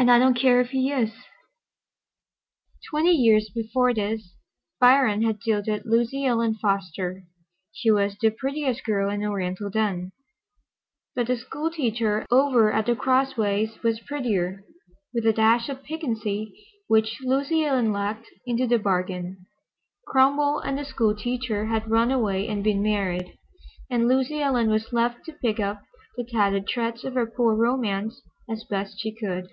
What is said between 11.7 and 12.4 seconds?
teacher